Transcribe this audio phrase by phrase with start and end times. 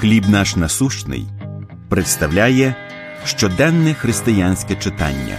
[0.00, 1.26] Хліб наш насущний
[1.88, 2.74] представляє
[3.24, 5.38] щоденне християнське читання.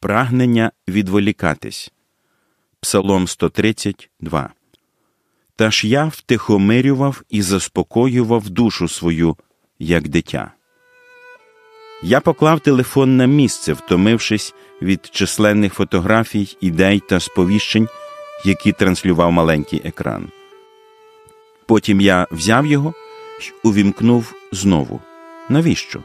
[0.00, 1.92] Прагнення відволікатись.
[2.80, 4.50] Псалом 132.
[5.56, 9.36] Та ж я втихомирював і заспокоював душу свою,
[9.78, 10.52] як дитя.
[12.02, 17.88] Я поклав телефон на місце, втомившись від численних фотографій, ідей та сповіщень,
[18.44, 20.28] які транслював маленький екран.
[21.66, 22.94] Потім я взяв його
[23.40, 25.00] й увімкнув знову.
[25.48, 26.00] Навіщо?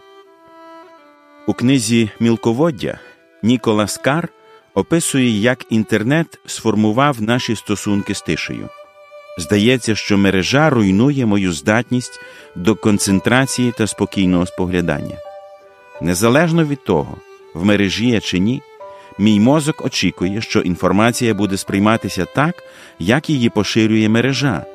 [1.48, 3.00] У книзі Мілководдя
[3.44, 4.30] Ніколас Кар
[4.74, 8.70] описує, як інтернет сформував наші стосунки з тишею.
[9.38, 12.20] Здається, що мережа руйнує мою здатність
[12.56, 15.18] до концентрації та спокійного споглядання.
[16.02, 17.18] Незалежно від того,
[17.54, 18.62] в мережі я чи ні,
[19.20, 22.64] мій мозок очікує, що інформація буде сприйматися так,
[23.00, 24.66] як її поширює мережа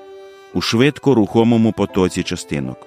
[0.54, 2.86] у швидко рухомому потоці частинок.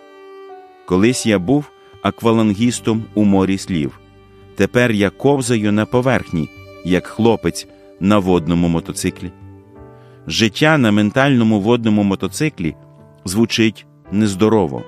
[0.86, 4.00] Колись я був аквалангістом у морі слів.
[4.56, 6.50] Тепер я ковзаю на поверхні,
[6.86, 7.68] як хлопець
[8.00, 9.32] на водному мотоциклі.
[10.28, 12.76] Життя на ментальному водному мотоциклі
[13.26, 14.84] звучить нездорово.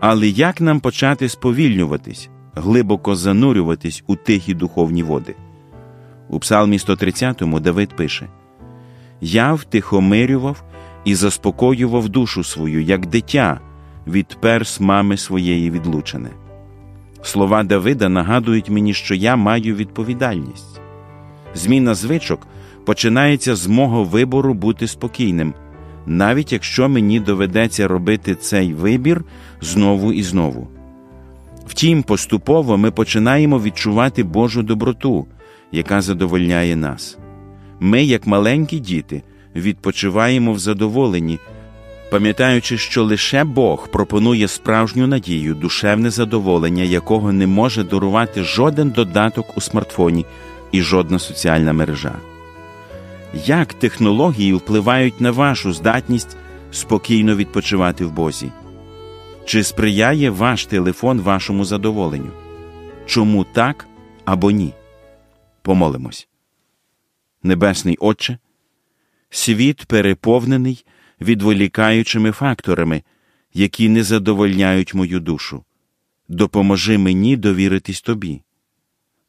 [0.00, 5.34] Але як нам почати сповільнюватись, глибоко занурюватись у тихі духовні води?
[6.30, 8.28] У Псалмі 130 Давид пише:
[9.20, 10.62] Я втихомирював
[11.04, 13.60] і заспокоював душу свою, як дитя,
[14.06, 16.28] від перс мами своєї відлучене.
[17.22, 20.80] Слова Давида нагадують мені, що я маю відповідальність.
[21.54, 22.46] Зміна звичок
[22.84, 25.54] починається з мого вибору бути спокійним,
[26.06, 29.24] навіть якщо мені доведеться робити цей вибір
[29.60, 30.68] знову і знову.
[31.66, 35.26] Втім, поступово ми починаємо відчувати Божу доброту,
[35.72, 37.18] яка задовольняє нас.
[37.80, 39.22] Ми, як маленькі діти,
[39.56, 41.38] відпочиваємо в задоволенні,
[42.10, 49.56] пам'ятаючи, що лише Бог пропонує справжню надію, душевне задоволення, якого не може дарувати жоден додаток
[49.56, 50.26] у смартфоні
[50.72, 52.14] і жодна соціальна мережа.
[53.46, 56.36] Як технології впливають на вашу здатність
[56.72, 58.50] спокійно відпочивати в Бозі?
[59.44, 62.30] Чи сприяє ваш телефон вашому задоволенню?
[63.06, 63.86] Чому так
[64.24, 64.72] або ні?
[65.70, 66.28] Помолимось.
[67.42, 68.38] Небесний Отче,
[69.28, 70.84] світ переповнений
[71.20, 73.02] відволікаючими факторами,
[73.54, 75.64] які не задовольняють мою душу.
[76.28, 78.42] Допоможи мені довіритись тобі.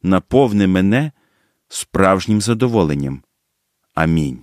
[0.02, 1.12] Наповни мене
[1.68, 3.22] справжнім задоволенням.
[3.94, 4.42] Амінь.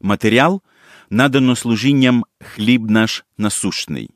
[0.00, 0.62] Матеріал
[1.10, 4.10] надано служінням хліб наш насущний.